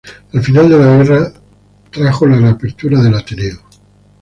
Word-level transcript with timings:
El 0.33 0.41
final 0.41 0.67
de 0.67 0.79
la 0.79 0.85
guerra 0.97 1.31
trajo 1.91 2.25
la 2.25 2.39
reapertura 2.39 2.99
del 3.03 3.13
Ateneo. 3.13 3.57